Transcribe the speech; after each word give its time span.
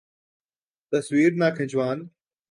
تصویر 0.93 1.31
نہ 1.39 1.47
کھنچوان 1.57 1.97